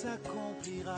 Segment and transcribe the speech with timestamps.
[0.00, 0.96] S'accomplira.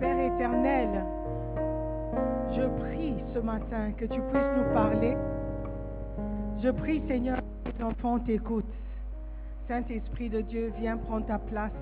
[0.00, 1.04] Père éternel,
[2.52, 5.16] je prie ce matin que tu puisses nous parler.
[6.62, 8.64] Je prie, Seigneur, que tes enfants t'écoutent.
[9.68, 11.72] Saint-Esprit de Dieu, viens prendre ta place.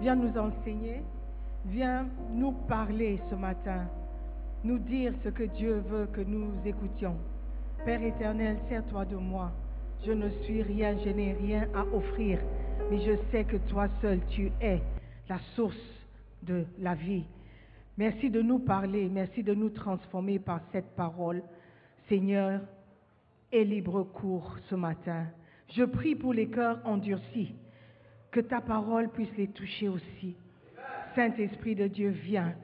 [0.00, 1.02] Viens nous enseigner.
[1.66, 3.86] Viens nous parler ce matin
[4.66, 7.16] nous dire ce que Dieu veut que nous écoutions.
[7.84, 9.52] Père éternel, sers-toi de moi.
[10.04, 12.40] Je ne suis rien, je n'ai rien à offrir,
[12.90, 14.80] mais je sais que toi seul, tu es
[15.28, 15.76] la source
[16.42, 17.24] de la vie.
[17.98, 21.42] Merci de nous parler, merci de nous transformer par cette parole.
[22.08, 22.60] Seigneur,
[23.52, 25.26] et libre cours ce matin.
[25.74, 27.54] Je prie pour les cœurs endurcis,
[28.30, 30.36] que ta parole puisse les toucher aussi.
[31.14, 32.54] Saint-Esprit de Dieu, viens,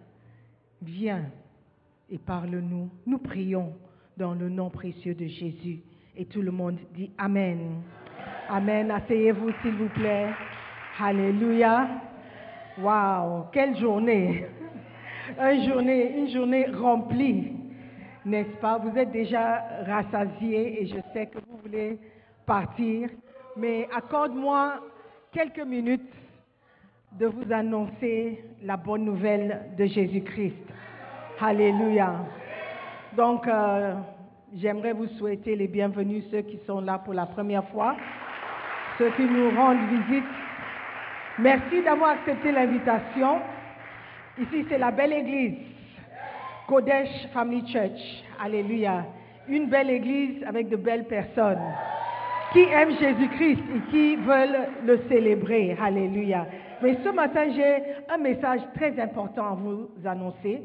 [0.82, 1.24] viens
[2.10, 2.90] et parle-nous.
[3.06, 3.74] Nous prions
[4.16, 5.80] dans le nom précieux de Jésus.
[6.14, 7.80] Et tout le monde dit Amen.
[8.50, 8.90] Amen.
[8.90, 10.28] Asseyez-vous, s'il vous plaît.
[11.00, 11.88] Alléluia.
[12.78, 14.46] Waouh, quelle journée.
[15.40, 17.52] Une journée, une journée remplie,
[18.24, 18.78] n'est-ce pas?
[18.78, 21.98] Vous êtes déjà rassasiés et je sais que vous voulez
[22.44, 23.08] partir.
[23.56, 24.80] Mais accorde-moi
[25.32, 26.12] quelques minutes
[27.12, 30.56] de vous annoncer la bonne nouvelle de Jésus-Christ.
[31.40, 32.14] Alléluia.
[33.16, 33.94] Donc, euh,
[34.56, 37.96] j'aimerais vous souhaiter les bienvenus, ceux qui sont là pour la première fois,
[38.98, 40.24] ceux qui nous rendent visite.
[41.38, 43.40] Merci d'avoir accepté l'invitation.
[44.40, 45.58] Ici, c'est la belle église,
[46.66, 48.00] Kodesh Family Church.
[48.42, 49.04] Alléluia.
[49.46, 51.60] Une belle église avec de belles personnes
[52.52, 55.76] qui aiment Jésus-Christ et qui veulent le célébrer.
[55.80, 56.46] Alléluia.
[56.82, 60.62] Mais ce matin, j'ai un message très important à vous annoncer.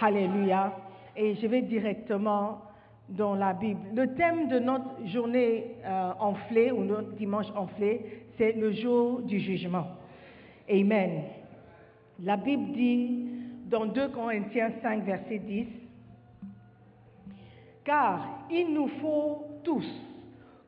[0.00, 0.74] Alléluia.
[1.16, 2.60] Et je vais directement
[3.08, 3.80] dans la Bible.
[3.94, 9.38] Le thème de notre journée euh, enflée, ou notre dimanche enflé, c'est le jour du
[9.38, 9.86] jugement.
[10.68, 11.22] Amen.
[12.22, 13.28] La Bible dit
[13.66, 15.66] dans 2 Corinthiens 5, verset 10,
[17.84, 19.86] Car il nous faut tous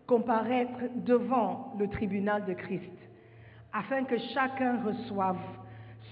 [0.06, 2.92] comparaître devant le tribunal de Christ,
[3.72, 5.38] afin que chacun reçoive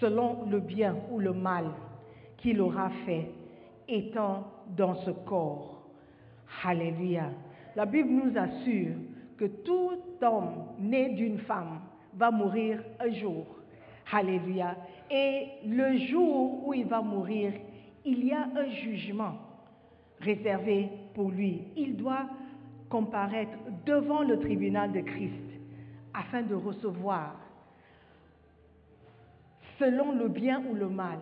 [0.01, 1.67] selon le bien ou le mal
[2.39, 3.31] qu'il aura fait,
[3.89, 4.45] étant
[4.77, 5.83] dans ce corps.
[6.65, 7.31] Alléluia.
[7.75, 8.95] La Bible nous assure
[9.37, 11.81] que tout homme né d'une femme
[12.15, 13.47] va mourir un jour.
[14.13, 14.77] Alléluia.
[15.11, 17.53] Et le jour où il va mourir,
[18.05, 19.37] il y a un jugement
[20.21, 21.63] réservé pour lui.
[21.77, 22.27] Il doit
[22.89, 25.43] comparaître devant le tribunal de Christ
[26.15, 27.37] afin de recevoir
[29.79, 31.19] selon le bien ou le mal,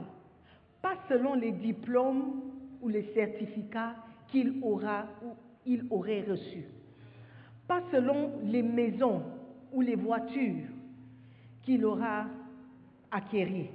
[0.81, 2.43] pas selon les diplômes
[2.81, 3.97] ou les certificats
[4.29, 5.31] qu'il aura ou
[5.67, 6.67] il aurait reçus,
[7.67, 9.23] pas selon les maisons
[9.73, 10.69] ou les voitures
[11.63, 12.27] qu'il aura
[13.15, 13.71] acquéries,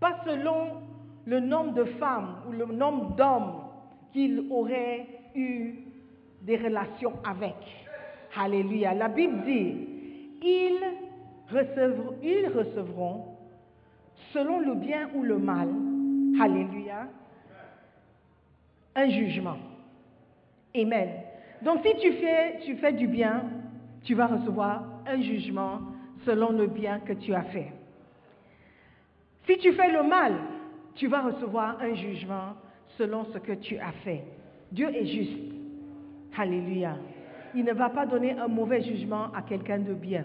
[0.00, 0.82] pas selon
[1.26, 3.64] le nombre de femmes ou le nombre d'hommes
[4.12, 5.74] qu'il aurait eu
[6.42, 7.54] des relations avec.
[8.36, 8.94] Alléluia.
[8.94, 9.76] La Bible dit,
[10.42, 10.80] ils
[11.52, 13.24] recevront, ils recevront
[14.32, 15.68] selon le bien ou le mal.
[16.40, 17.08] Alléluia.
[18.94, 19.58] Un jugement.
[20.74, 21.08] Amen.
[21.62, 23.44] Donc si tu fais, tu fais du bien,
[24.04, 25.80] tu vas recevoir un jugement
[26.24, 27.72] selon le bien que tu as fait.
[29.48, 30.34] Si tu fais le mal,
[30.94, 32.52] tu vas recevoir un jugement
[32.98, 34.22] selon ce que tu as fait.
[34.70, 35.38] Dieu est juste.
[36.36, 36.96] Alléluia.
[37.54, 40.24] Il ne va pas donner un mauvais jugement à quelqu'un de bien.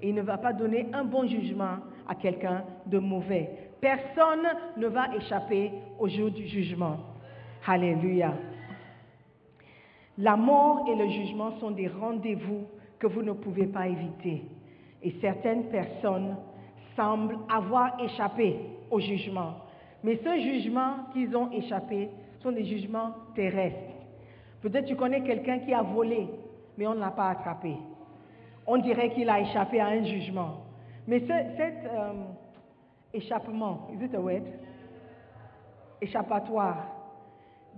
[0.00, 3.50] Et il ne va pas donner un bon jugement à quelqu'un de mauvais.
[3.80, 6.98] Personne ne va échapper au jour du jugement.
[7.66, 8.32] Alléluia.
[10.18, 12.68] La mort et le jugement sont des rendez-vous
[13.00, 14.44] que vous ne pouvez pas éviter.
[15.02, 16.36] Et certaines personnes
[16.96, 18.58] semblent avoir échappé
[18.90, 19.54] au jugement.
[20.02, 22.08] Mais ce jugement qu'ils ont échappé
[22.42, 23.94] sont des jugements terrestres.
[24.62, 26.28] Peut-être tu connais quelqu'un qui a volé,
[26.76, 27.76] mais on ne l'a pas attrapé.
[28.66, 30.62] On dirait qu'il a échappé à un jugement.
[31.06, 32.12] Mais ce, cet euh,
[33.12, 34.42] échappement, is it a word?
[36.00, 36.86] Échappatoire.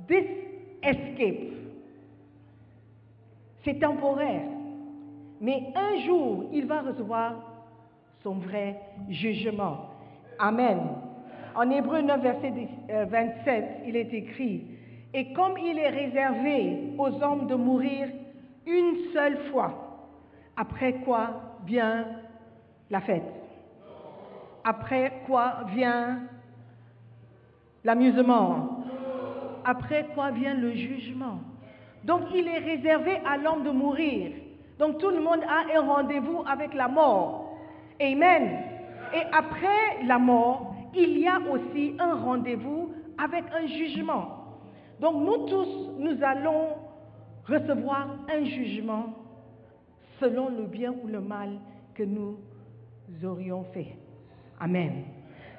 [0.06, 0.24] This
[0.82, 1.52] escape,
[3.64, 4.48] c'est temporaire.
[5.40, 7.34] Mais un jour, il va recevoir
[8.34, 9.90] vrai jugement.
[10.38, 10.78] Amen.
[11.54, 12.52] En Hébreu 9, verset
[12.88, 14.64] 27, il est écrit,
[15.12, 18.08] Et comme il est réservé aux hommes de mourir
[18.66, 20.06] une seule fois,
[20.56, 22.06] après quoi vient
[22.90, 23.22] la fête
[24.64, 26.20] Après quoi vient
[27.84, 28.84] l'amusement
[29.64, 31.40] Après quoi vient le jugement
[32.04, 34.32] Donc il est réservé à l'homme de mourir.
[34.78, 37.47] Donc tout le monde a un rendez-vous avec la mort.
[38.00, 38.58] Amen.
[39.14, 44.38] Et après la mort, il y a aussi un rendez-vous avec un jugement.
[45.00, 46.76] Donc nous tous, nous allons
[47.46, 49.14] recevoir un jugement
[50.20, 51.58] selon le bien ou le mal
[51.94, 52.36] que nous
[53.24, 53.96] aurions fait.
[54.60, 55.04] Amen.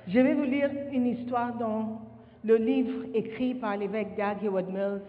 [0.07, 2.01] Je vais vous lire une histoire dans
[2.43, 5.01] le livre écrit par l'évêque Dag Heward Mills,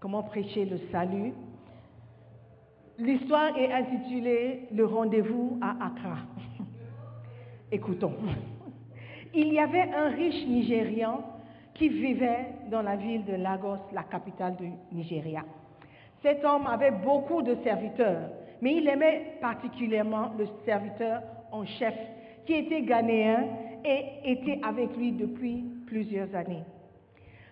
[0.00, 1.32] Comment prêcher le salut.
[2.98, 6.18] L'histoire est intitulée Le rendez-vous à Accra.
[7.70, 8.14] Écoutons.
[9.34, 11.22] Il y avait un riche Nigérian
[11.74, 15.44] qui vivait dans la ville de Lagos, la capitale du Nigeria.
[16.22, 18.30] Cet homme avait beaucoup de serviteurs,
[18.62, 21.22] mais il aimait particulièrement le serviteur
[21.52, 21.94] en chef
[22.46, 23.44] qui était ghanéen
[23.84, 26.64] et était avec lui depuis plusieurs années.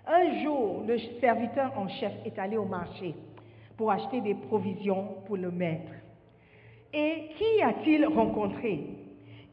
[0.06, 3.14] Un jour, le serviteur en chef est allé au marché
[3.76, 5.92] pour acheter des provisions pour le maître.
[6.94, 9.05] Et qui a-t-il rencontré?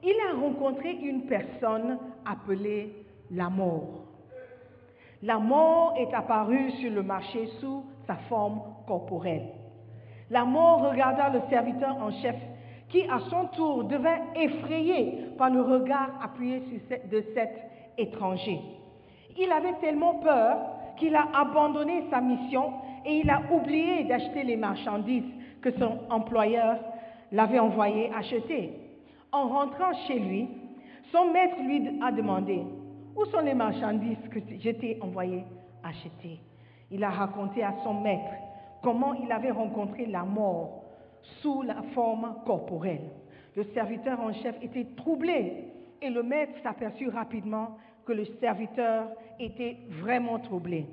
[0.03, 2.93] Il a rencontré une personne appelée
[3.31, 4.03] la mort.
[5.22, 9.48] La mort est apparue sur le marché sous sa forme corporelle.
[10.29, 12.36] La mort regarda le serviteur en chef
[12.89, 16.62] qui à son tour devint effrayé par le regard appuyé
[17.10, 17.51] de cet
[17.98, 18.60] étranger.
[19.38, 20.57] Il avait tellement peur
[20.98, 22.74] qu'il a abandonné sa mission
[23.05, 25.31] et il a oublié d'acheter les marchandises
[25.62, 26.77] que son employeur
[27.31, 28.82] l'avait envoyé acheter.
[29.33, 30.47] En rentrant chez lui,
[31.11, 32.63] son maître lui a demandé,
[33.15, 35.43] où sont les marchandises que je t'ai envoyé
[35.83, 36.39] acheter?
[36.91, 38.31] Il a raconté à son maître
[38.83, 40.83] comment il avait rencontré la mort
[41.41, 43.09] sous la forme corporelle.
[43.55, 49.07] Le serviteur en chef était troublé et le maître s'aperçut rapidement que le serviteur
[49.39, 50.85] était vraiment troublé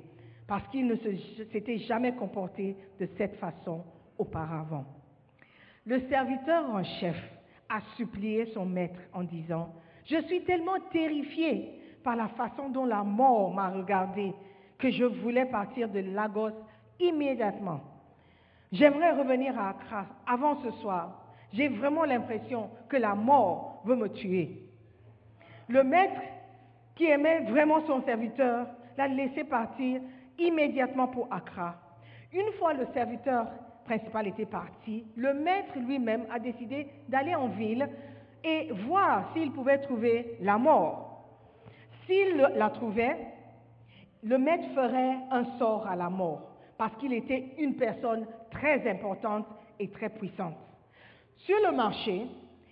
[0.47, 3.83] parce qu'il ne s'était jamais comporté de cette façon
[4.17, 4.85] auparavant.
[5.85, 7.17] Le serviteur en chef
[7.71, 9.73] a supplié son maître en disant,
[10.05, 11.71] je suis tellement terrifié
[12.03, 14.33] par la façon dont la mort m'a regardé
[14.77, 16.51] que je voulais partir de Lagos
[16.99, 17.81] immédiatement.
[18.71, 21.21] J'aimerais revenir à Accra avant ce soir.
[21.53, 24.63] J'ai vraiment l'impression que la mort veut me tuer.
[25.67, 26.21] Le maître,
[26.95, 30.01] qui aimait vraiment son serviteur, l'a laissé partir
[30.37, 31.75] immédiatement pour Accra.
[32.33, 33.47] Une fois le serviteur
[33.91, 37.87] était parti, le maître lui-même a décidé d'aller en ville
[38.43, 41.25] et voir s'il pouvait trouver la mort.
[42.05, 43.17] S'il la trouvait,
[44.23, 49.45] le maître ferait un sort à la mort parce qu'il était une personne très importante
[49.79, 50.55] et très puissante.
[51.37, 52.25] Sur le marché,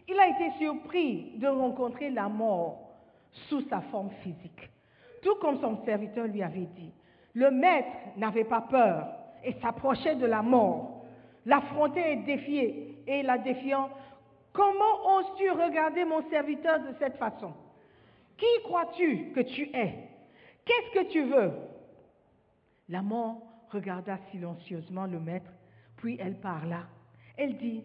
[0.08, 2.90] il a été surpris de rencontrer la mort
[3.48, 4.70] sous sa forme physique,
[5.22, 6.92] tout comme son serviteur lui avait dit.
[7.36, 9.08] Le maître n'avait pas peur
[9.44, 10.99] et s'approchait de la mort,
[11.46, 13.90] l'affrontait et défiait, et la défiant,
[14.54, 17.54] comment oses-tu regarder mon serviteur de cette façon?
[18.38, 19.96] Qui crois-tu que tu es?
[20.66, 21.52] Qu'est-ce que tu veux?
[22.90, 23.02] La
[23.72, 25.52] regarda silencieusement le maître,
[25.98, 26.84] puis elle parla.
[27.38, 27.84] Elle dit,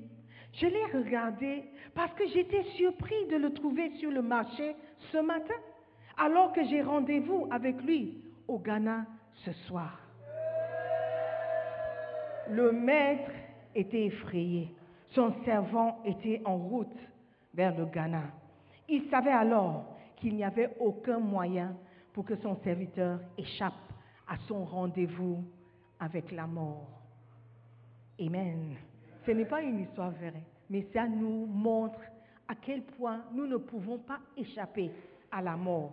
[0.55, 4.77] je l'ai regardé parce que j'étais surpris de le trouver sur le marché
[5.13, 5.55] ce matin,
[6.17, 9.05] alors que j'ai rendez-vous avec lui au Ghana
[9.45, 10.01] ce soir.
[12.51, 13.31] Le maître
[13.75, 14.73] était effrayé.
[15.11, 16.97] Son servant était en route
[17.55, 18.23] vers le Ghana.
[18.89, 21.77] Il savait alors qu'il n'y avait aucun moyen
[22.13, 23.75] pour que son serviteur échappe
[24.29, 25.45] à son rendez-vous
[26.01, 26.89] avec la mort.
[28.21, 28.77] Amen.
[29.27, 32.01] Ce n'est pas une histoire vraie, mais ça nous montre
[32.49, 34.91] à quel point nous ne pouvons pas échapper
[35.33, 35.93] à la mort.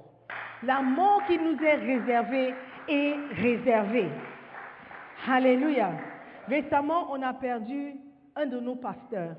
[0.63, 2.53] La mort qui nous est réservée
[2.87, 4.09] est réservée.
[5.27, 6.10] Alléluia.
[6.51, 7.95] Récemment, on a perdu
[8.35, 9.37] un de nos pasteurs.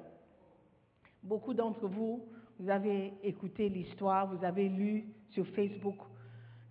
[1.23, 2.27] Beaucoup d'entre vous,
[2.59, 5.99] vous avez écouté l'histoire, vous avez lu sur Facebook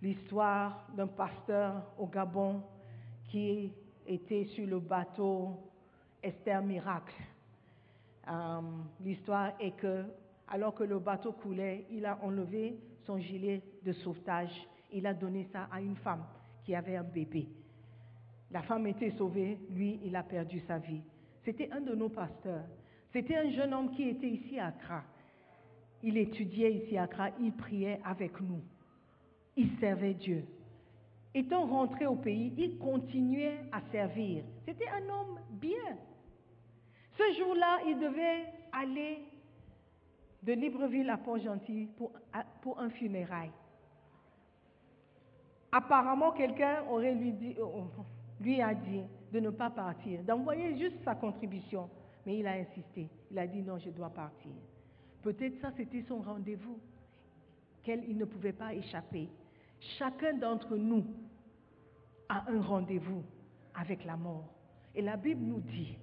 [0.02, 2.60] l'histoire d'un pasteur au Gabon
[3.28, 3.72] qui
[4.04, 5.60] était sur le bateau
[6.20, 7.14] Esther Miracle.
[8.26, 8.60] Euh,
[9.00, 10.02] l'histoire est que,
[10.48, 14.66] alors que le bateau coulait, il a enlevé son gilet de sauvetage.
[14.90, 16.24] Il a donné ça à une femme
[16.64, 17.46] qui avait un bébé.
[18.52, 21.00] La femme était sauvée, lui, il a perdu sa vie.
[21.44, 22.66] C'était un de nos pasteurs.
[23.12, 25.02] C'était un jeune homme qui était ici à Accra.
[26.02, 28.62] Il étudiait ici à Accra, il priait avec nous.
[29.56, 30.44] Il servait Dieu.
[31.34, 34.44] Étant rentré au pays, il continuait à servir.
[34.66, 35.96] C'était un homme bien.
[37.16, 39.18] Ce jour-là, il devait aller
[40.42, 42.12] de Libreville à Port-Gentil pour,
[42.60, 43.50] pour un funérail.
[45.70, 47.84] Apparemment, quelqu'un aurait lui, dit, oh,
[48.42, 49.02] lui a dit
[49.32, 51.88] de ne pas partir, d'envoyer juste sa contribution.
[52.26, 53.08] Mais il a insisté.
[53.30, 54.52] Il a dit non, je dois partir.
[55.22, 56.78] Peut-être ça, c'était son rendez-vous,
[57.82, 59.28] qu'il ne pouvait pas échapper.
[59.98, 61.04] Chacun d'entre nous
[62.28, 63.22] a un rendez-vous
[63.74, 64.48] avec la mort.
[64.94, 65.96] Et la Bible nous dit,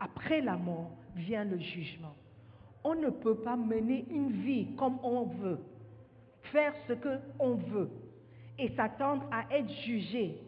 [0.00, 2.14] après la mort vient le jugement.
[2.84, 5.60] On ne peut pas mener une vie comme on veut,
[6.42, 7.90] faire ce qu'on veut
[8.58, 10.38] et s'attendre à être jugé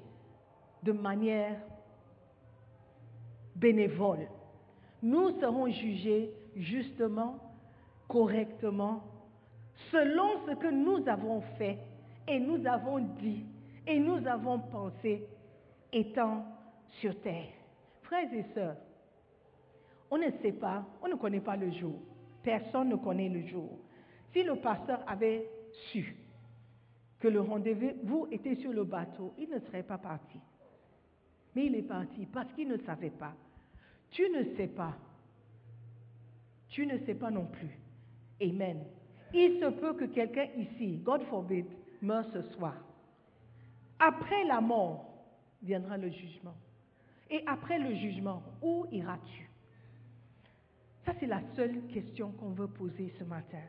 [0.84, 1.56] de manière
[3.56, 4.28] bénévole.
[5.02, 7.38] Nous serons jugés justement,
[8.08, 9.02] correctement,
[9.90, 11.78] selon ce que nous avons fait
[12.28, 13.44] et nous avons dit
[13.86, 15.26] et nous avons pensé
[15.92, 16.44] étant
[17.00, 17.52] sur terre.
[18.02, 18.76] Frères et sœurs,
[20.10, 21.98] on ne sait pas, on ne connaît pas le jour.
[22.42, 23.70] Personne ne connaît le jour.
[24.32, 25.48] Si le pasteur avait
[25.90, 26.16] su
[27.20, 30.38] que le rendez-vous était sur le bateau, il ne serait pas parti.
[31.54, 33.34] Mais il est parti parce qu'il ne savait pas.
[34.10, 34.94] Tu ne sais pas.
[36.68, 37.78] Tu ne sais pas non plus.
[38.40, 38.84] Amen.
[39.32, 41.66] Il se peut que quelqu'un ici, God forbid,
[42.02, 42.74] meure ce soir.
[43.98, 45.12] Après la mort
[45.62, 46.54] viendra le jugement.
[47.30, 49.48] Et après le jugement, où iras-tu?
[51.04, 53.62] Ça, c'est la seule question qu'on veut poser ce matin.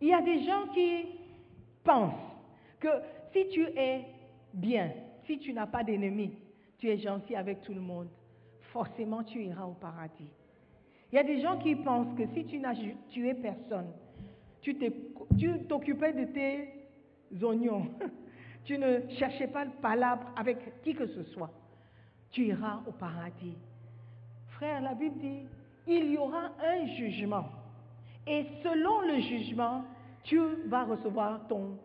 [0.00, 1.06] Il y a des gens qui
[1.82, 2.14] pensent
[2.78, 2.88] que
[3.32, 4.04] si tu es
[4.54, 4.92] bien,
[5.28, 6.32] si tu n'as pas d'ennemis,
[6.78, 8.08] tu es gentil avec tout le monde,
[8.72, 10.30] forcément tu iras au paradis.
[11.12, 12.74] Il y a des gens qui pensent que si tu n'as
[13.10, 13.92] tué personne,
[14.62, 14.74] tu
[15.68, 17.88] t'occupais de tes oignons,
[18.64, 21.50] tu ne cherchais pas le palabre avec qui que ce soit,
[22.30, 23.56] tu iras au paradis.
[24.48, 25.46] Frère, la Bible dit,
[25.86, 27.46] il y aura un jugement.
[28.26, 29.84] Et selon le jugement,
[30.24, 31.78] tu vas recevoir ton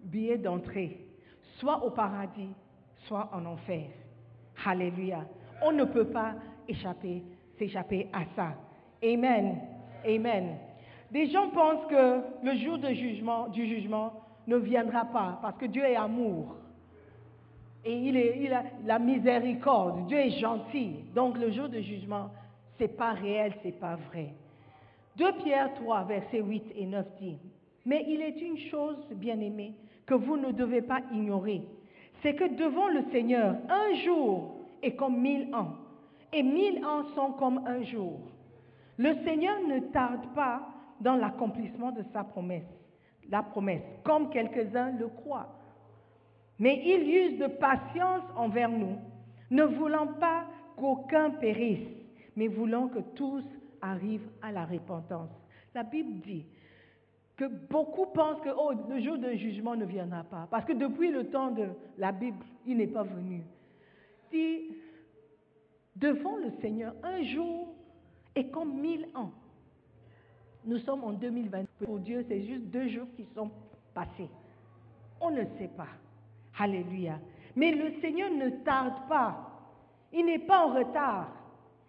[0.00, 0.98] billet d'entrée,
[1.58, 2.54] soit au paradis,
[3.06, 3.86] soit en enfer.
[4.64, 5.24] Alléluia.
[5.62, 6.34] On ne peut pas
[6.68, 7.22] échapper,
[7.58, 8.54] s'échapper à ça.
[9.02, 9.58] Amen.
[10.06, 10.56] Amen.
[11.10, 14.12] Des gens pensent que le jour du jugement
[14.46, 16.56] ne viendra pas parce que Dieu est amour.
[17.84, 20.06] Et il, est, il a la miséricorde.
[20.06, 20.96] Dieu est gentil.
[21.14, 22.30] Donc le jour du jugement,
[22.78, 24.34] ce n'est pas réel, ce n'est pas vrai.
[25.16, 27.38] 2 Pierre 3, versets 8 et 9 dit,
[27.84, 29.74] Mais il est une chose, bien aimée,
[30.06, 31.62] que vous ne devez pas ignorer.
[32.22, 35.74] C'est que devant le Seigneur, un jour est comme mille ans,
[36.32, 38.20] et mille ans sont comme un jour.
[38.98, 40.68] Le Seigneur ne tarde pas
[41.00, 42.68] dans l'accomplissement de sa promesse,
[43.30, 45.48] la promesse, comme quelques-uns le croient,
[46.58, 48.98] Mais il use de patience envers nous,
[49.50, 50.44] ne voulant pas
[50.76, 51.88] qu'aucun périsse,
[52.36, 53.42] mais voulant que tous
[53.80, 55.30] arrivent à la repentance.
[55.74, 56.44] La Bible dit
[57.40, 61.10] que beaucoup pensent que oh, le jour de jugement ne viendra pas, parce que depuis
[61.10, 63.40] le temps de la Bible, il n'est pas venu.
[64.30, 64.76] Dit,
[65.96, 67.68] devant le Seigneur, un jour
[68.34, 69.32] est comme mille ans.
[70.66, 71.64] Nous sommes en 2020.
[71.82, 73.50] Pour Dieu, c'est juste deux jours qui sont
[73.94, 74.28] passés.
[75.18, 75.88] On ne sait pas.
[76.58, 77.18] Alléluia.
[77.56, 79.62] Mais le Seigneur ne tarde pas.
[80.12, 81.30] Il n'est pas en retard.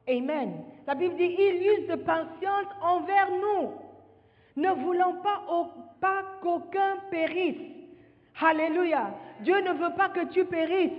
[0.08, 0.64] Amen.
[0.88, 3.72] La Bible dit, il use de patience envers nous,
[4.56, 5.16] ne voulant
[6.00, 7.62] pas, qu'aucun périsse.
[8.42, 9.12] Alléluia.
[9.42, 10.92] Dieu ne veut pas que tu périsses.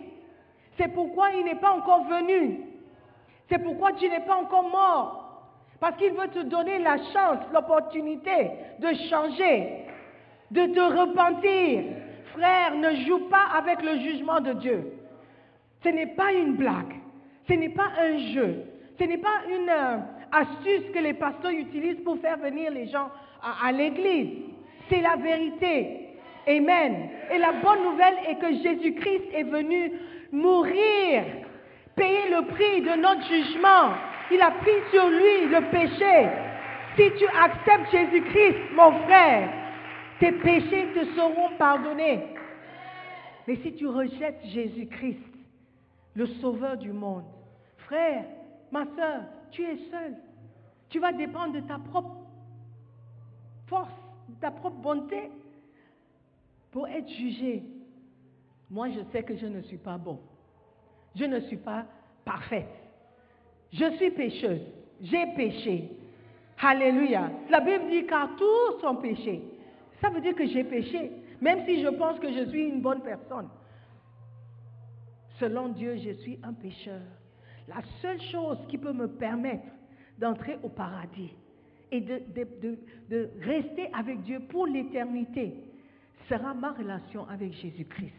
[0.76, 2.60] C'est pourquoi il n'est pas encore venu.
[3.48, 5.18] C'est pourquoi tu n'es pas encore mort.
[5.80, 9.86] Parce qu'il veut te donner la chance, l'opportunité de changer,
[10.50, 11.84] de te repentir.
[12.32, 14.92] Frère, ne joue pas avec le jugement de Dieu.
[15.82, 16.94] Ce n'est pas une blague.
[17.48, 18.64] Ce n'est pas un jeu.
[18.98, 19.98] Ce n'est pas une euh,
[20.30, 23.10] astuce que les pasteurs utilisent pour faire venir les gens
[23.42, 24.30] à, l'église.
[24.88, 26.16] C'est la vérité.
[26.46, 27.08] Amen.
[27.30, 29.92] Et la bonne nouvelle est que Jésus-Christ est venu
[30.32, 31.24] mourir,
[31.94, 33.94] payer le prix de notre jugement.
[34.30, 36.28] Il a pris sur lui le péché.
[36.96, 39.48] Si tu acceptes Jésus-Christ, mon frère,
[40.20, 42.20] tes péchés te seront pardonnés.
[43.46, 45.18] Mais si tu rejettes Jésus-Christ,
[46.14, 47.24] le sauveur du monde,
[47.86, 48.24] frère,
[48.70, 50.14] ma soeur, tu es seul.
[50.90, 52.21] Tu vas dépendre de ta propre
[53.72, 53.90] force,
[54.28, 55.30] de ta propre bonté
[56.70, 57.62] pour être jugé.
[58.70, 60.18] Moi, je sais que je ne suis pas bon.
[61.16, 61.86] Je ne suis pas
[62.24, 62.74] parfaite.
[63.72, 64.60] Je suis pécheuse.
[65.00, 65.90] J'ai péché.
[66.60, 67.30] Alléluia.
[67.50, 69.42] La Bible dit car tous sont péchés.
[70.00, 73.00] Ça veut dire que j'ai péché, même si je pense que je suis une bonne
[73.00, 73.48] personne.
[75.40, 77.00] Selon Dieu, je suis un pécheur.
[77.68, 79.66] La seule chose qui peut me permettre
[80.18, 81.32] d'entrer au paradis
[81.92, 85.54] et de, rester avec Dieu pour l'éternité
[86.28, 88.14] sera ma relation avec Jésus-Christ.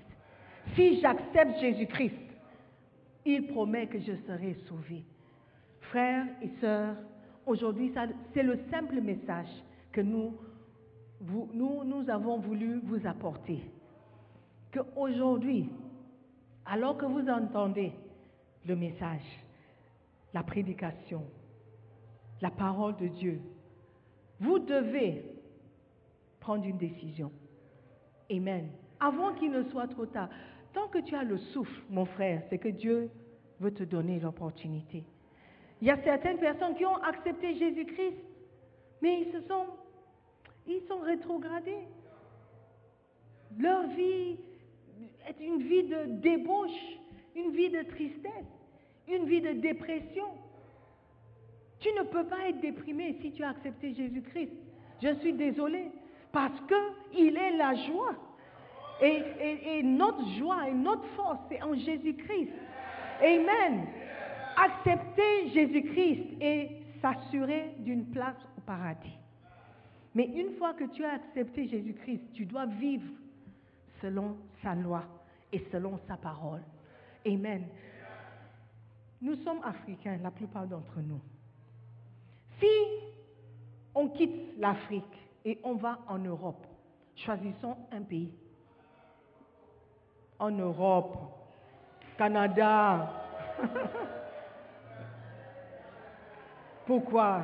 [0.75, 2.13] Si j'accepte Jésus-Christ,
[3.25, 5.03] il promet que je serai sauvé.
[5.81, 6.95] Frères et sœurs,
[7.45, 7.91] aujourd'hui,
[8.33, 9.49] c'est le simple message
[9.91, 10.35] que nous,
[11.53, 13.59] nous, nous avons voulu vous apporter.
[14.71, 15.69] Qu'aujourd'hui,
[16.65, 17.91] alors que vous entendez
[18.65, 19.21] le message,
[20.33, 21.23] la prédication,
[22.41, 23.41] la parole de Dieu,
[24.43, 25.23] vous devez
[26.39, 27.31] prendre une décision.
[28.29, 28.69] Amen.
[28.99, 30.29] Avant qu'il ne soit trop tard.
[30.73, 33.09] Tant que tu as le souffle, mon frère, c'est que Dieu
[33.59, 35.03] veut te donner l'opportunité.
[35.81, 38.17] Il y a certaines personnes qui ont accepté Jésus-Christ,
[39.01, 39.65] mais ils se sont,
[40.67, 41.87] ils sont rétrogradés.
[43.57, 44.37] Leur vie
[45.27, 46.97] est une vie de débauche,
[47.35, 48.51] une vie de tristesse,
[49.07, 50.27] une vie de dépression.
[51.83, 54.53] Tu ne peux pas être déprimé si tu as accepté Jésus-Christ.
[55.01, 55.91] Je suis désolée,
[56.31, 58.15] parce qu'il est la joie.
[59.01, 62.51] Et, notre joie et notre force, c'est en Jésus-Christ.
[63.21, 63.85] Amen.
[64.55, 66.69] Accepter Jésus-Christ et
[67.01, 69.17] s'assurer d'une place au paradis.
[70.15, 73.09] Mais une fois que tu as accepté Jésus-Christ, tu dois vivre
[73.99, 75.03] selon sa loi
[75.51, 76.61] et selon sa parole.
[77.27, 77.65] Amen.
[79.21, 81.19] Nous sommes africains, la plupart d'entre nous.
[82.63, 82.69] Si
[83.93, 85.03] on quitte l'Afrique
[85.43, 86.65] et on va en Europe,
[87.13, 88.31] choisissons un pays
[90.39, 91.17] en Europe,
[92.17, 93.11] Canada.
[96.85, 97.41] Pourquoi?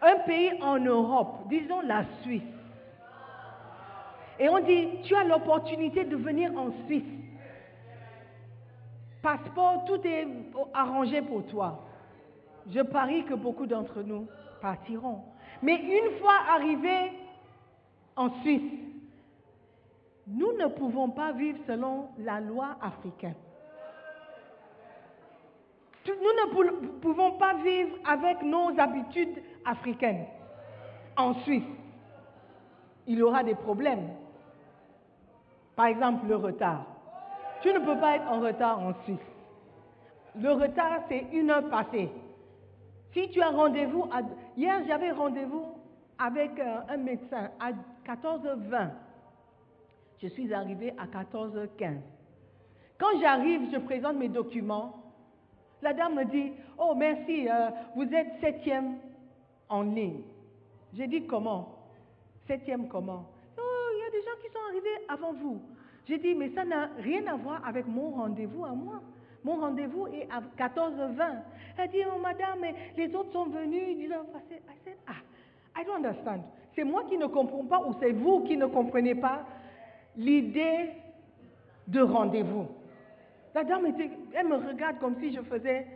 [0.00, 2.42] Un pays en Europe, disons la Suisse.
[4.38, 7.02] Et on dit, tu as l'opportunité de venir en Suisse.
[9.22, 10.28] Passeport, tout est
[10.72, 11.87] arrangé pour toi.
[12.70, 14.26] Je parie que beaucoup d'entre nous
[14.60, 15.22] partiront.
[15.62, 17.12] Mais une fois arrivés
[18.16, 18.72] en Suisse,
[20.26, 23.34] nous ne pouvons pas vivre selon la loi africaine.
[26.06, 30.24] Nous ne pouvons pas vivre avec nos habitudes africaines
[31.16, 31.62] en Suisse.
[33.06, 34.08] Il y aura des problèmes.
[35.76, 36.84] Par exemple, le retard.
[37.62, 39.18] Tu ne peux pas être en retard en Suisse.
[40.36, 42.10] Le retard, c'est une heure passée.
[43.12, 44.08] Si tu as rendez-vous,
[44.56, 45.66] hier j'avais rendez-vous
[46.18, 47.70] avec euh, un médecin à
[48.06, 48.90] 14h20.
[50.20, 51.98] Je suis arrivée à 14h15.
[52.98, 55.02] Quand j'arrive, je présente mes documents.
[55.80, 58.96] La dame me dit, oh merci, euh, vous êtes septième
[59.68, 60.22] en ligne.
[60.92, 61.76] J'ai dit comment?
[62.48, 63.26] Septième comment?
[63.56, 65.60] Oh, il y a des gens qui sont arrivés avant vous.
[66.08, 69.00] J'ai dit, mais ça n'a rien à voir avec mon rendez-vous à moi.
[69.44, 71.42] Mon rendez-vous est à 14h20.
[71.78, 72.64] Elle dit, oh madame,
[72.96, 73.96] les autres sont venus.
[73.98, 74.60] Ils passé.
[74.68, 76.42] I said, ah, I don't understand.
[76.74, 79.44] C'est moi qui ne comprends pas ou c'est vous qui ne comprenez pas
[80.16, 80.90] l'idée
[81.86, 82.66] de rendez-vous.
[83.54, 85.86] La dame, était, elle me regarde comme si je faisais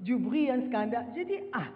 [0.00, 1.06] du bruit, un scandale.
[1.14, 1.68] J'ai dit, ah,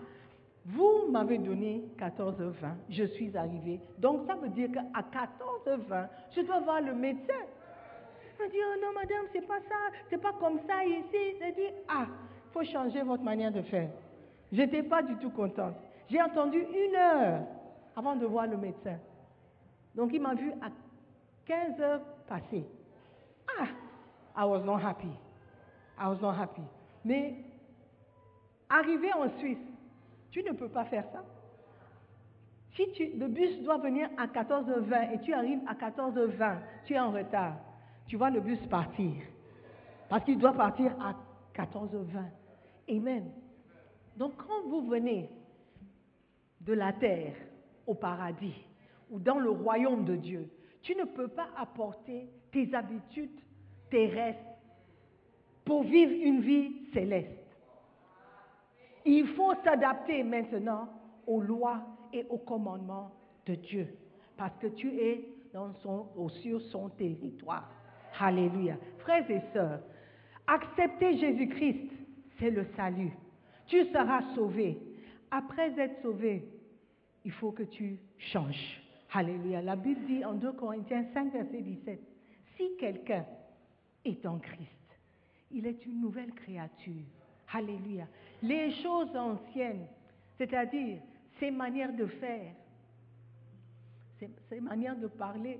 [0.66, 3.80] vous m'avez donné 14h20, je suis arrivée.
[3.98, 7.40] Donc ça veut dire qu'à 14h20, je dois voir le médecin.
[8.38, 11.36] M'a dit, oh non madame, c'est pas ça, c'est pas comme ça ici.
[11.40, 13.90] J'ai dit, ah, il faut changer votre manière de faire.
[14.52, 15.74] Je n'étais pas du tout contente.
[16.08, 17.40] J'ai entendu une heure
[17.96, 18.96] avant de voir le médecin.
[19.94, 20.68] Donc il m'a vu à
[21.46, 22.64] 15 heures passées.
[23.58, 23.66] Ah,
[24.36, 25.10] I was not happy.
[25.98, 26.62] I was not happy.
[27.04, 27.34] Mais
[28.70, 29.58] arrivé en Suisse,
[30.30, 31.24] tu ne peux pas faire ça.
[32.76, 37.00] Si tu, le bus doit venir à 14h20 et tu arrives à 14h20, tu es
[37.00, 37.54] en retard,
[38.08, 39.12] tu vois le bus partir.
[40.08, 41.14] Parce qu'il doit partir à
[41.54, 42.24] 14h20.
[42.90, 43.30] Amen.
[44.16, 45.30] Donc quand vous venez
[46.62, 47.34] de la terre
[47.86, 48.64] au paradis
[49.10, 50.50] ou dans le royaume de Dieu,
[50.82, 53.38] tu ne peux pas apporter tes habitudes
[53.90, 54.40] terrestres
[55.64, 57.30] pour vivre une vie céleste.
[59.04, 60.88] Il faut s'adapter maintenant
[61.26, 63.12] aux lois et aux commandements
[63.46, 63.88] de Dieu,
[64.36, 65.28] parce que tu es
[66.40, 67.77] sur son territoire.
[68.20, 68.76] Alléluia.
[68.98, 69.80] Frères et sœurs,
[70.46, 71.90] accepter Jésus-Christ,
[72.38, 73.12] c'est le salut.
[73.66, 74.78] Tu seras sauvé.
[75.30, 76.44] Après être sauvé,
[77.24, 78.82] il faut que tu changes.
[79.12, 79.62] Alléluia.
[79.62, 82.00] La Bible dit en 2 Corinthiens 5, verset 17,
[82.56, 83.24] si quelqu'un
[84.04, 84.68] est en Christ,
[85.50, 87.04] il est une nouvelle créature.
[87.52, 88.06] Alléluia.
[88.42, 89.86] Les choses anciennes,
[90.36, 90.98] c'est-à-dire
[91.40, 92.52] ses manières de faire,
[94.18, 95.58] ses, manières de parler,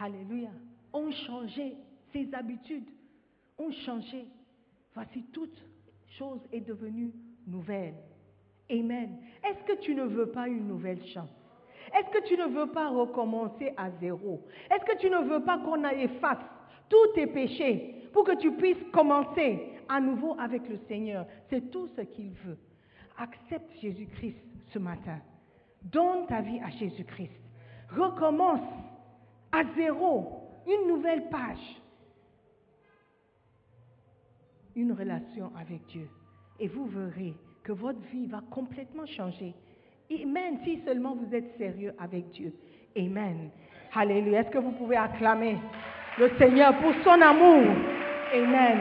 [0.00, 0.48] Alléluia,
[0.92, 1.76] ont changé.
[2.12, 2.88] Ses habitudes
[3.58, 4.26] ont changé.
[4.94, 5.56] Voici toute
[6.18, 7.12] chose est devenue
[7.46, 7.94] nouvelle.
[8.70, 9.18] Amen.
[9.44, 11.30] Est-ce que tu ne veux pas une nouvelle chance?
[11.94, 14.40] Est-ce que tu ne veux pas recommencer à zéro?
[14.70, 16.38] Est-ce que tu ne veux pas qu'on efface
[16.88, 21.26] tous tes péchés pour que tu puisses commencer à nouveau avec le Seigneur?
[21.50, 22.58] C'est tout ce qu'il veut.
[23.18, 24.36] Accepte Jésus-Christ
[24.72, 25.18] ce matin.
[25.82, 27.32] Donne ta vie à Jésus-Christ.
[27.90, 28.60] Recommence
[29.50, 31.80] à zéro, une nouvelle page.
[34.74, 36.08] Une relation avec Dieu.
[36.58, 39.54] Et vous verrez que votre vie va complètement changer.
[40.10, 42.52] Amen, si seulement vous êtes sérieux avec Dieu.
[42.96, 43.50] Amen.
[43.94, 44.40] Alléluia.
[44.40, 45.56] Est-ce que vous pouvez acclamer
[46.18, 47.74] le Seigneur pour son amour?
[48.34, 48.78] Amen.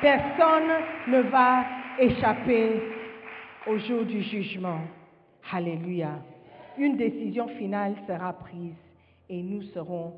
[0.00, 0.70] Personne
[1.08, 1.64] ne va
[1.98, 2.82] échapper
[3.66, 4.80] au jour du jugement.
[5.52, 6.18] Alléluia.
[6.78, 8.74] Une décision finale sera prise
[9.28, 10.14] et nous serons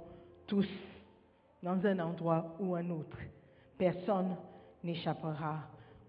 [0.47, 0.69] tous
[1.67, 3.19] dans un endroit ou un autre.
[3.77, 4.37] Personne
[4.85, 5.63] n'échappera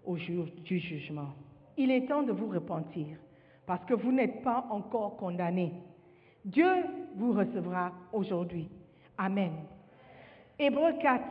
[0.06, 1.30] au jour du jugement.
[1.76, 3.16] Il est temps de vous repentir
[3.66, 5.72] parce que vous n'êtes pas encore condamné.
[6.44, 6.70] Dieu
[7.16, 8.68] vous recevra aujourd'hui.
[9.18, 9.50] Amen.
[10.60, 11.24] Hébreu 4,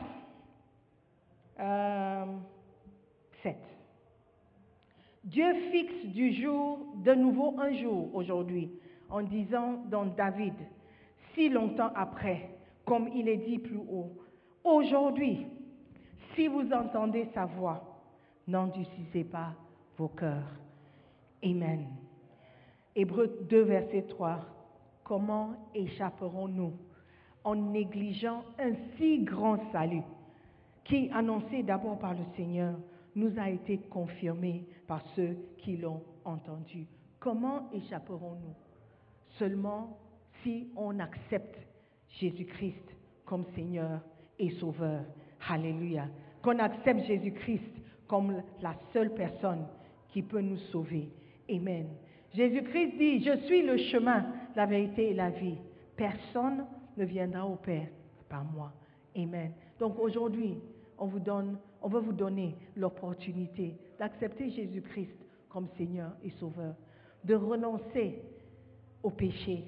[3.44, 3.56] 7.
[5.24, 8.74] Dieu fixe du jour, de nouveau un jour aujourd'hui,
[9.10, 10.54] en disant dans David,
[11.34, 12.57] si longtemps après,
[12.88, 14.14] comme il est dit plus haut,
[14.64, 15.46] aujourd'hui,
[16.34, 17.84] si vous entendez sa voix,
[18.48, 19.54] n'endurcissez pas
[19.98, 20.50] vos cœurs.
[21.44, 21.86] Amen.
[22.96, 24.40] Hébreu 2, verset 3.
[25.04, 26.74] Comment échapperons-nous
[27.44, 30.04] en négligeant un si grand salut
[30.86, 32.76] qui, annoncé d'abord par le Seigneur,
[33.16, 36.88] nous a été confirmé par ceux qui l'ont entendu?
[37.20, 38.56] Comment échapperons-nous?
[39.38, 39.98] Seulement
[40.42, 41.67] si on accepte
[42.20, 44.02] Jésus-Christ comme Seigneur
[44.40, 45.04] et Sauveur.
[45.50, 46.08] Alléluia.
[46.42, 47.72] Qu'on accepte Jésus-Christ
[48.08, 49.66] comme la seule personne
[50.10, 51.10] qui peut nous sauver.
[51.50, 51.88] Amen.
[52.34, 54.26] Jésus-Christ dit, je suis le chemin,
[54.56, 55.58] la vérité et la vie.
[55.96, 57.88] Personne ne viendra au Père
[58.30, 58.72] par moi.
[59.16, 59.52] Amen.
[59.80, 60.58] Donc aujourd'hui,
[60.98, 65.16] on vous donne, on veut vous donner l'opportunité d'accepter Jésus-Christ
[65.50, 66.76] comme Seigneur et Sauveur,
[67.24, 68.22] de renoncer
[69.04, 69.66] au péché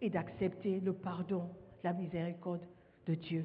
[0.00, 1.48] et d'accepter le pardon,
[1.84, 2.66] la miséricorde
[3.06, 3.44] de Dieu,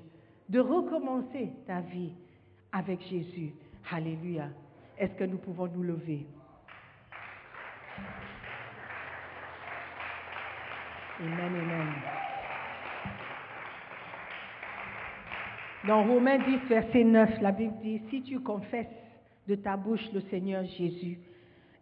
[0.50, 2.14] de recommencer ta vie
[2.72, 3.54] avec Jésus.
[3.92, 4.50] Alléluia.
[4.98, 6.26] Est-ce que nous pouvons nous lever?
[11.20, 11.88] Amen, amen.
[15.88, 18.88] Dans Romains 10, verset 9, la Bible dit, si tu confesses
[19.48, 21.20] de ta bouche le Seigneur Jésus,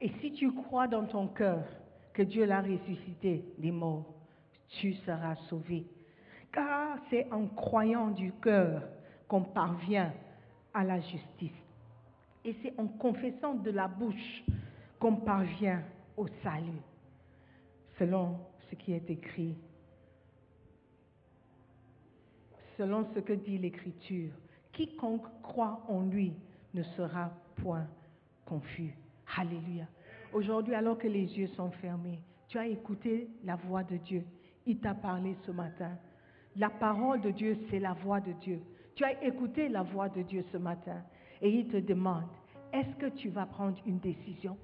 [0.02, 1.66] et si tu crois dans ton cœur
[2.14, 4.14] que Dieu l'a ressuscité des morts,
[4.70, 5.86] tu seras sauvé.
[6.52, 8.84] Car c'est en croyant du cœur
[9.28, 10.12] qu'on parvient
[10.74, 11.52] à la justice.
[12.44, 14.44] Et c'est en confessant de la bouche
[15.00, 15.84] qu'on parvient
[16.18, 16.82] au salut,
[17.98, 19.56] selon ce qui est écrit,
[22.78, 24.32] selon ce que dit l'Écriture.
[24.72, 26.34] Quiconque croit en lui
[26.74, 27.88] ne sera point
[28.46, 28.96] confus.
[29.38, 29.86] Alléluia.
[30.34, 34.24] Aujourd'hui, alors que les yeux sont fermés, tu as écouté la voix de Dieu.
[34.66, 35.92] Il t'a parlé ce matin.
[36.56, 38.62] La parole de Dieu, c'est la voix de Dieu.
[38.96, 41.02] Tu as écouté la voix de Dieu ce matin
[41.42, 42.26] et il te demande,
[42.74, 44.58] est-ce que tu vas prendre une décision?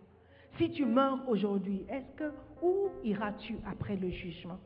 [0.57, 4.59] Si tu meurs aujourd'hui, est-ce que où iras-tu après le jugement?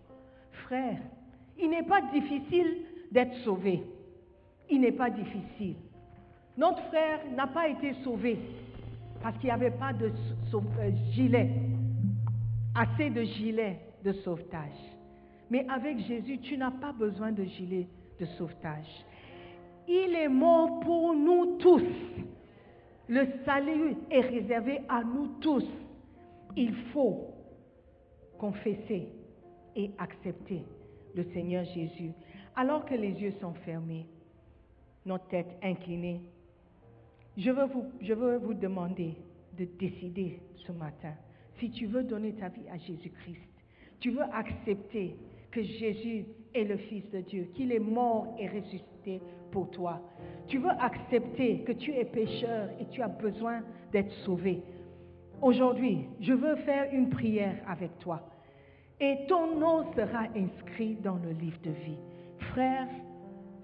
[0.66, 1.00] Frère,
[1.58, 2.78] il n'est pas difficile
[3.12, 3.84] d'être sauvé.
[4.70, 5.76] Il n'est pas difficile.
[6.58, 8.38] Notre frère n'a pas été sauvé
[9.22, 11.50] parce qu'il n'y avait pas de euh, gilet,
[12.76, 14.99] assez de gilets de sauvetage.
[15.50, 17.88] Mais avec Jésus, tu n'as pas besoin de gilet
[18.20, 19.06] de sauvetage.
[19.88, 21.84] Il est mort pour nous tous.
[23.08, 25.66] Le salut est réservé à nous tous.
[26.56, 27.34] Il faut
[28.38, 29.08] confesser
[29.76, 30.64] et accepter
[31.16, 32.12] le Seigneur Jésus.
[32.56, 34.06] Alors que les yeux sont fermés,
[35.06, 36.22] notre tête inclinée,
[37.38, 39.16] je veux vous, je veux vous demander
[39.58, 41.14] de décider ce matin
[41.60, 43.42] si tu veux donner ta vie à Jésus-Christ.
[44.00, 45.16] Tu veux accepter
[45.52, 50.02] que Jésus est le Fils de Dieu, qu'il est mort et ressuscité pour toi.
[50.48, 54.62] Tu veux accepter que tu es pécheur et tu as besoin d'être sauvé.
[55.42, 58.22] Aujourd'hui, je veux faire une prière avec toi.
[59.00, 61.98] Et ton nom sera inscrit dans le livre de vie.
[62.52, 62.88] Frère,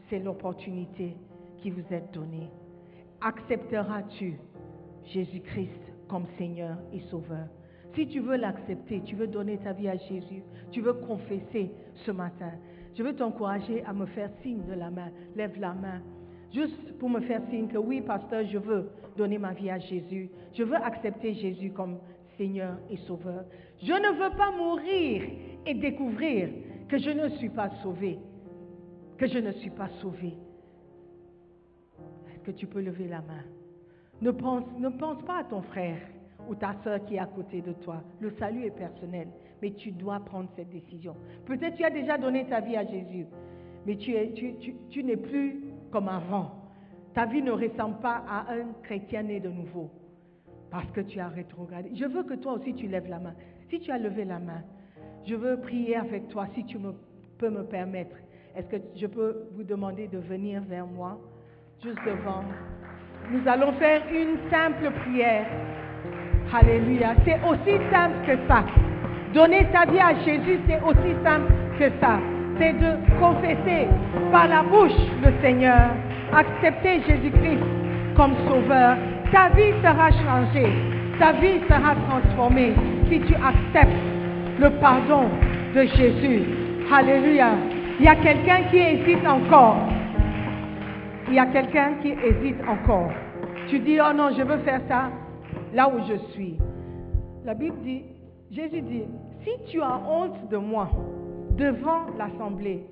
[0.10, 1.17] c'est l'opportunité
[1.58, 2.50] qui vous est donnée.
[3.21, 4.39] Accepteras-tu
[5.06, 7.48] Jésus-Christ comme Seigneur et Sauveur?
[7.95, 11.71] Si tu veux l'accepter, tu veux donner ta vie à Jésus, tu veux confesser
[12.05, 12.51] ce matin,
[12.93, 15.12] je veux t'encourager à me faire signe de la main.
[15.36, 16.01] Lève la main.
[16.53, 20.29] Juste pour me faire signe que oui, pasteur, je veux donner ma vie à Jésus.
[20.53, 21.99] Je veux accepter Jésus comme
[22.38, 23.43] Seigneur et Sauveur.
[23.81, 25.23] Je ne veux pas mourir
[25.65, 26.49] et découvrir
[26.88, 28.19] que je ne suis pas sauvé.
[29.17, 30.38] Que je ne suis pas sauvé.
[32.34, 33.43] Est-ce que tu peux lever la main?
[34.21, 35.99] Ne pense, ne pense pas à ton frère
[36.49, 38.01] ou ta soeur qui est à côté de toi.
[38.19, 39.27] Le salut est personnel,
[39.62, 41.15] mais tu dois prendre cette décision.
[41.45, 43.25] Peut-être tu as déjà donné ta vie à Jésus,
[43.86, 46.51] mais tu, es, tu, tu, tu n'es plus comme avant.
[47.13, 49.89] Ta vie ne ressemble pas à un chrétien né de nouveau
[50.69, 51.89] parce que tu as rétrogradé.
[51.95, 53.34] Je veux que toi aussi tu lèves la main.
[53.69, 54.62] Si tu as levé la main,
[55.25, 56.93] je veux prier avec toi si tu me,
[57.38, 58.15] peux me permettre.
[58.55, 61.19] Est-ce que je peux vous demander de venir vers moi,
[61.84, 62.43] juste devant
[63.31, 65.47] Nous allons faire une simple prière.
[66.56, 67.15] Alléluia.
[67.26, 68.63] C'est aussi simple que ça.
[69.34, 72.18] Donner ta vie à Jésus, c'est aussi simple que ça.
[72.58, 73.88] C'est de confesser
[74.32, 75.89] par la bouche le Seigneur,
[76.34, 77.60] accepter Jésus-Christ
[78.15, 78.96] comme sauveur.
[79.34, 80.72] Ta vie sera changée,
[81.20, 82.74] ta vie sera transformée
[83.10, 83.91] si tu acceptes
[84.58, 85.26] le pardon
[85.76, 86.44] de Jésus.
[86.94, 87.50] Alléluia.
[88.00, 89.78] Il y a quelqu'un qui hésite encore.
[91.28, 93.12] Il y a quelqu'un qui hésite encore.
[93.68, 95.10] Tu dis, oh non, je veux faire ça
[95.76, 96.58] là où je suis.
[97.44, 98.04] La Bible dit,
[98.50, 99.04] Jésus dit,
[99.44, 100.90] si tu as honte de moi
[101.58, 102.86] devant l'assemblée,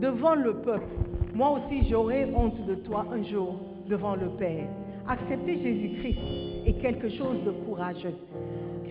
[0.00, 0.88] devant le peuple,
[1.34, 3.54] moi aussi j'aurai honte de toi un jour
[3.88, 4.66] devant le Père.
[5.08, 6.18] Accepter Jésus-Christ
[6.66, 8.14] est quelque chose de courageux,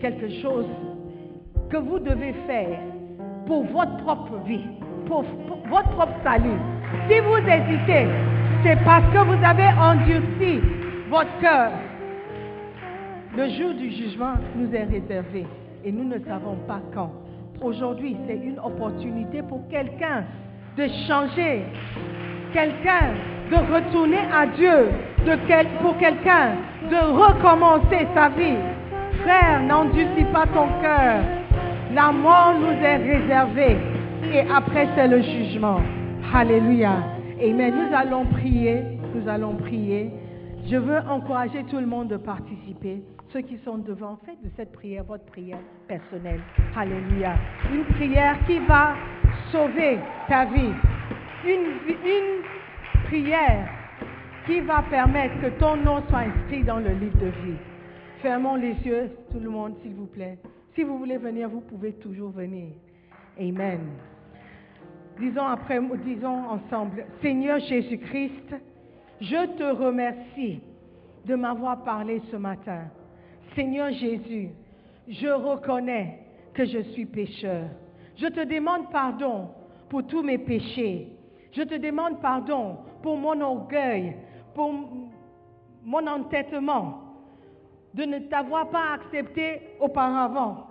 [0.02, 0.68] quelque chose
[1.70, 2.80] que vous devez faire
[3.46, 4.64] pour votre propre vie,
[5.08, 6.58] pour, pour votre propre salut.
[7.10, 8.08] Si vous hésitez,
[8.64, 10.62] c'est parce que vous avez endurci
[11.10, 11.72] votre cœur.
[13.38, 15.46] Le jour du jugement nous est réservé
[15.84, 17.12] et nous ne savons pas quand.
[17.62, 20.24] Aujourd'hui, c'est une opportunité pour quelqu'un
[20.78, 21.64] de changer,
[22.54, 23.14] quelqu'un
[23.52, 24.90] de retourner à Dieu,
[25.26, 26.56] de quel- pour quelqu'un
[26.90, 28.58] de recommencer sa vie.
[29.24, 31.24] Frère, n'endurcis pas ton cœur.
[31.94, 33.78] La mort nous est réservée
[34.34, 35.80] et après c'est le jugement.
[36.34, 36.94] Alléluia.
[37.42, 37.74] Amen.
[37.76, 38.82] Nous allons prier,
[39.14, 40.12] nous allons prier.
[40.68, 43.02] Je veux encourager tout le monde de participer.
[43.36, 45.60] Ceux qui sont devant, faites de cette prière votre prière
[45.90, 46.40] personnelle.
[46.74, 47.36] Alléluia.
[47.70, 48.96] Une prière qui va
[49.52, 50.72] sauver ta vie.
[51.46, 52.44] Une, une
[53.08, 53.68] prière
[54.46, 57.58] qui va permettre que ton nom soit inscrit dans le livre de vie.
[58.22, 60.40] Fermons les yeux, tout le monde, s'il vous plaît.
[60.74, 62.70] Si vous voulez venir, vous pouvez toujours venir.
[63.38, 63.82] Amen.
[65.20, 68.56] Disons après, disons ensemble, Seigneur Jésus-Christ,
[69.20, 70.62] je te remercie
[71.26, 72.86] de m'avoir parlé ce matin.
[73.56, 74.50] Seigneur Jésus,
[75.08, 76.20] je reconnais
[76.54, 77.70] que je suis pécheur.
[78.18, 79.50] Je te demande pardon
[79.90, 81.08] pour tous mes péchés.
[81.54, 84.18] Je te demande pardon pour mon orgueil,
[84.54, 84.74] pour
[85.84, 87.02] mon entêtement,
[87.94, 90.68] de ne t'avoir pas accepté auparavant.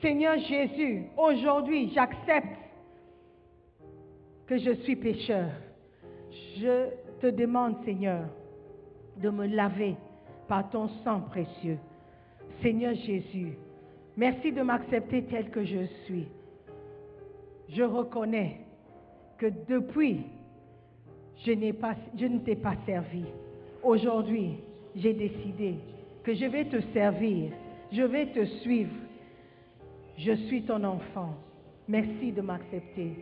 [0.00, 2.56] Seigneur Jésus, aujourd'hui, j'accepte
[4.46, 5.50] que je suis pécheur.
[6.58, 6.88] Je
[7.20, 8.24] te demande, Seigneur,
[9.18, 9.96] de me laver
[10.48, 11.78] par ton sang précieux.
[12.62, 13.52] Seigneur Jésus,
[14.16, 16.26] merci de m'accepter tel que je suis.
[17.68, 18.60] Je reconnais
[19.38, 20.20] que depuis,
[21.44, 23.24] je, ne t'ai pas servi.
[23.82, 24.56] Aujourd'hui,
[24.94, 25.74] j'ai décidé
[26.22, 27.50] que je vais te servir,
[27.92, 28.94] je vais te suivre.
[30.18, 31.34] Je suis ton enfant.
[31.88, 33.12] Merci de m'accepter.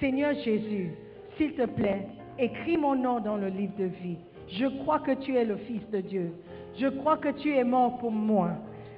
[0.00, 0.90] Seigneur Jésus,
[1.36, 2.06] s'il te plaît,
[2.38, 4.16] écris mon nom dans le livre de vie.
[4.48, 6.32] Je crois que tu es le Fils de Dieu.
[6.76, 8.50] Je crois que tu es mort pour moi.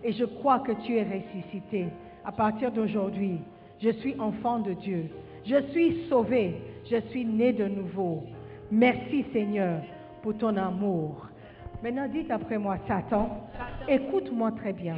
[0.02, 1.86] Et je crois que tu es ressuscité.
[2.24, 3.40] À partir d'aujourd'hui,
[3.80, 5.08] je suis enfant de Dieu.
[5.44, 6.54] Je suis sauvé.
[6.90, 8.22] Je suis né de nouveau.
[8.70, 9.80] Merci Seigneur
[10.22, 11.28] pour ton amour.
[11.82, 13.48] Maintenant, dites après moi, Satan,
[13.88, 14.96] écoute-moi très bien.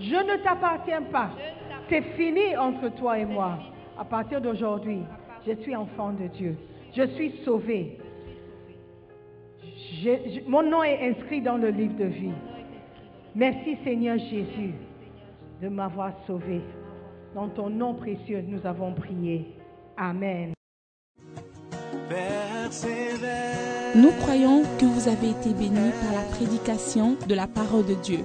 [0.00, 1.30] Je ne t'appartiens pas.
[1.88, 3.58] C'est fini entre toi et moi.
[3.98, 5.00] À partir d'aujourd'hui,
[5.46, 6.56] je suis enfant de Dieu.
[6.94, 7.98] Je suis sauvé.
[10.02, 12.32] Je- je- mon nom est inscrit dans le livre de vie.
[13.34, 14.74] Merci Seigneur Jésus
[15.62, 16.60] de m'avoir sauvé.
[17.34, 19.46] Dans ton nom précieux, nous avons prié.
[19.96, 20.52] Amen.
[23.94, 28.18] Nous croyons que vous avez été bénis par la prédication de la parole de Dieu.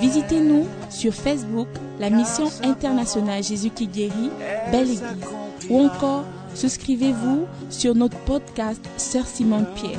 [0.00, 1.68] Visitez-nous sur Facebook,
[2.00, 4.30] la mission internationale Jésus qui guérit,
[4.70, 5.04] Belle Église.
[5.70, 9.98] Ou encore, souscrivez-vous sur notre podcast Sœur Simone Pierre.